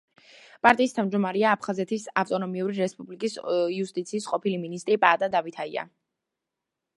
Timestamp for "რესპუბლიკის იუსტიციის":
2.79-4.27